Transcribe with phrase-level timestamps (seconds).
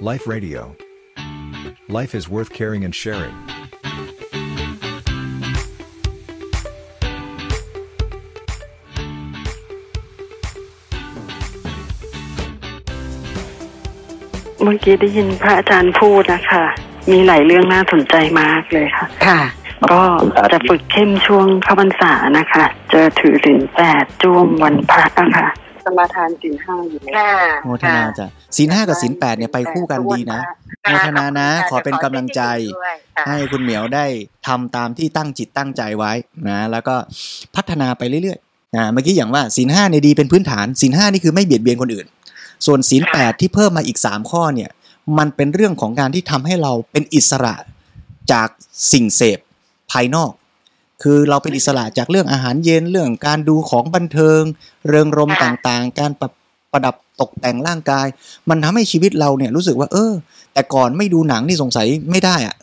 [0.00, 0.76] Life Radio.
[1.88, 3.34] Life is worth caring and sharing.
[14.62, 16.64] เมื่อกี้ได้ยินพระอาจารย์พูดนะคะ
[17.10, 19.40] มีหลายเรื่องน่าสนใจมากเลยค่ะ ค่ะ
[19.92, 20.02] ก็
[20.52, 25.46] จะฝึกเข้มช่วงเข้าพรรษานะคะ จะถือศีลแปดจ้วงวันพระนะคะ
[25.86, 27.30] สมาทานศีลห้าอยู่แล้วค่ะ
[27.64, 30.40] โมทนาจ้ะศีลห้ากับศีลแปดเนี่ยไปคู่กันดีนะ
[30.82, 32.42] โมทนานะ ขอเป็นกำลังใจ
[33.26, 34.06] ให้คุณเหมียวได้
[34.46, 36.12] ทำตามที่ตั้งจิตตั้งใจไว้
[36.48, 36.96] นะแล้วก็
[37.56, 42.06] พัฒนาไปเรื่อยๆนะเมื่อกี้อย่างว่าศีลห้าเนี่ยดีเป็นพื้นฐานศีลห้านี่คือไม่เบียดเบียนคนอื่น
[42.66, 44.70] ส่วนศีลแปดที่เพิ่มมาอีกสามข้อเนี่ย
[45.18, 47.54] มันเป็นเรื่องของการที่ทำให้เราเป็นอิสระ
[48.32, 48.48] จาก
[48.92, 49.38] สิ่งเสพ
[49.92, 50.32] ภายนอก
[51.02, 54.40] คือเราเป็นอิสระจากเรื่องอาหารเย็นเรื่องการดูของบันเทิง
[54.88, 56.30] เริงรมย์ต่างๆ การประ
[56.72, 58.06] ประดับตกแต่งร่างกาย
[58.48, 60.12] มันทำให้ชีวิตเราเนี่ยรู้สึกว่า เออ
[60.52, 62.54] แต่ก่อนไม่ดูหนังนี่สงสัยไม่ได้อะ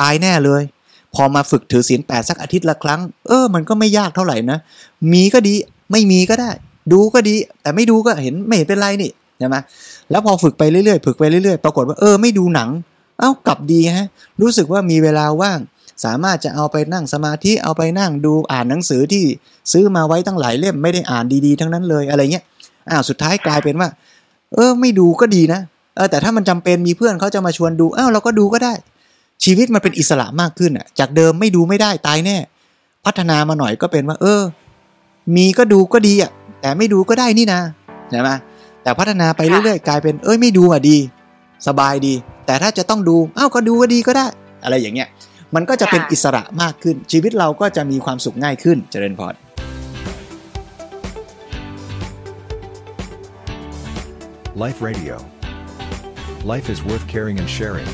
[0.00, 0.62] ตายแน่เลย
[1.14, 4.58] พอมาฝึกถือศีลแปดสักอาทิตย์ละครั้ง เออ มันก็ไม่ยากเท่าไหร่นะ
[5.12, 5.54] มีก็ดี
[5.92, 6.50] ไม่มีก็ได้
[6.92, 9.56] ดูก็ดี แต่ไม่ดูก็เห็นไม่เห็นเป็นไรนี่ใช่ไหม
[10.10, 12.68] แล้วพอฝึกไปเรื่อยๆฝึกไปเรื่อยๆ ปรากฏว่าเออไม่ดูหนัง
[13.18, 14.06] เอ้ากลับดีฮะ
[14.40, 15.58] รู้สึกว่ามีเวลาว่าง
[16.04, 19.24] สามารถจะเอาไปนั่งสมาธิเอาไปนั่งดูอ่านหนังสือที่
[19.72, 22.44] ซื้อมาไว้ตั้งหลายเล่มไม่ได้อ่านดีๆ ทั้งนั้นเลยอะไรเงี้ย
[22.90, 23.88] อ้าวสุดท้ายกลายเป็นว่า
[24.54, 25.60] เออไม่ดูก็ดีนะ
[25.96, 28.72] เออแต่ถ้ามันจำเป็นมีเพื่อนเขาจะมาชวนดูอ้าวเราก็ดูก็ได้
[29.44, 32.36] ชีวิตมันเป็นอิสระมากขึ้นอะ จากเดิมไม่ดูไม่ได้ตายแน่
[33.04, 34.42] พัฒนามาหน่อยก็เป็นว่า เออ
[35.36, 37.60] มีก็ดูก็ดีอะ แต่ไม่ดูก็ได้นี่นะ
[38.10, 38.30] ใช่ไหม
[38.82, 40.96] แต่พัฒนาไปเรื่อยๆกลายเป็น เอ้ยไม่ดูอะดี
[41.66, 42.14] สบายดี
[42.46, 44.26] แต่ถ้าจะต้องดูอ้าวก็ดูก็ดีก็ได้
[44.64, 45.08] อะไรอย่างเงี้ย
[45.56, 49.34] มันก็จะเป็นค่ะอิสระมากขึ้น ชีวิตเราก็จะมีความสุขง่ายขึ้นเจริญพร
[54.64, 55.16] Life Radio.
[56.44, 57.88] Life is worth caring and sharing.